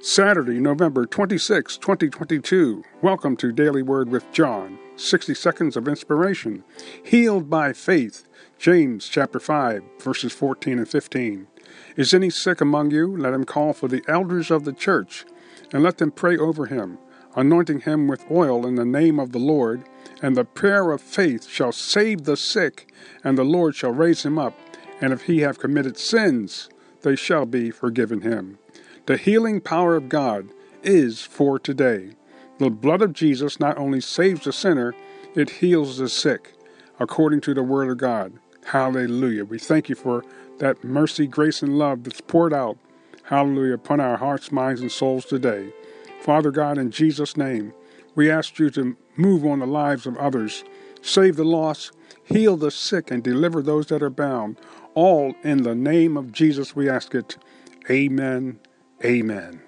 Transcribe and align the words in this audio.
Saturday, 0.00 0.60
November 0.60 1.06
26, 1.06 1.76
2022. 1.76 2.84
Welcome 3.02 3.36
to 3.38 3.50
Daily 3.50 3.82
Word 3.82 4.08
with 4.10 4.30
John. 4.30 4.78
60 4.94 5.34
seconds 5.34 5.76
of 5.76 5.88
inspiration. 5.88 6.62
Healed 7.04 7.50
by 7.50 7.72
faith. 7.72 8.28
James 8.58 9.08
chapter 9.08 9.40
5, 9.40 9.82
verses 9.98 10.32
14 10.32 10.78
and 10.78 10.88
15. 10.88 11.48
Is 11.96 12.14
any 12.14 12.30
sick 12.30 12.60
among 12.60 12.92
you? 12.92 13.16
Let 13.16 13.34
him 13.34 13.42
call 13.42 13.72
for 13.72 13.88
the 13.88 14.04
elders 14.06 14.52
of 14.52 14.62
the 14.64 14.72
church, 14.72 15.26
and 15.72 15.82
let 15.82 15.98
them 15.98 16.12
pray 16.12 16.36
over 16.36 16.66
him, 16.66 16.98
anointing 17.34 17.80
him 17.80 18.06
with 18.06 18.30
oil 18.30 18.64
in 18.64 18.76
the 18.76 18.84
name 18.84 19.18
of 19.18 19.32
the 19.32 19.40
Lord. 19.40 19.82
And 20.22 20.36
the 20.36 20.44
prayer 20.44 20.92
of 20.92 21.00
faith 21.00 21.48
shall 21.48 21.72
save 21.72 22.22
the 22.22 22.36
sick, 22.36 22.92
and 23.24 23.36
the 23.36 23.44
Lord 23.44 23.74
shall 23.74 23.92
raise 23.92 24.24
him 24.24 24.38
up. 24.38 24.56
And 25.00 25.12
if 25.12 25.22
he 25.22 25.40
have 25.40 25.58
committed 25.58 25.98
sins, 25.98 26.68
they 27.02 27.16
shall 27.16 27.46
be 27.46 27.72
forgiven 27.72 28.20
him. 28.20 28.58
The 29.08 29.16
healing 29.16 29.62
power 29.62 29.96
of 29.96 30.10
God 30.10 30.50
is 30.82 31.22
for 31.22 31.58
today. 31.58 32.10
The 32.58 32.68
blood 32.68 33.00
of 33.00 33.14
Jesus 33.14 33.58
not 33.58 33.78
only 33.78 34.02
saves 34.02 34.44
the 34.44 34.52
sinner, 34.52 34.94
it 35.34 35.48
heals 35.48 35.96
the 35.96 36.10
sick, 36.10 36.52
according 37.00 37.40
to 37.40 37.54
the 37.54 37.62
Word 37.62 37.88
of 37.88 37.96
God. 37.96 38.34
Hallelujah. 38.66 39.46
We 39.46 39.58
thank 39.58 39.88
you 39.88 39.94
for 39.94 40.26
that 40.58 40.84
mercy, 40.84 41.26
grace, 41.26 41.62
and 41.62 41.78
love 41.78 42.04
that's 42.04 42.20
poured 42.20 42.52
out, 42.52 42.76
hallelujah, 43.22 43.76
upon 43.76 43.98
our 43.98 44.18
hearts, 44.18 44.52
minds, 44.52 44.82
and 44.82 44.92
souls 44.92 45.24
today. 45.24 45.72
Father 46.20 46.50
God, 46.50 46.76
in 46.76 46.90
Jesus' 46.90 47.34
name, 47.34 47.72
we 48.14 48.30
ask 48.30 48.58
you 48.58 48.68
to 48.72 48.94
move 49.16 49.42
on 49.46 49.60
the 49.60 49.66
lives 49.66 50.06
of 50.06 50.18
others, 50.18 50.64
save 51.00 51.36
the 51.36 51.44
lost, 51.44 51.92
heal 52.24 52.58
the 52.58 52.70
sick, 52.70 53.10
and 53.10 53.24
deliver 53.24 53.62
those 53.62 53.86
that 53.86 54.02
are 54.02 54.10
bound. 54.10 54.58
All 54.92 55.34
in 55.42 55.62
the 55.62 55.74
name 55.74 56.18
of 56.18 56.30
Jesus 56.30 56.76
we 56.76 56.90
ask 56.90 57.14
it. 57.14 57.38
Amen 57.88 58.60
Amen. 59.04 59.67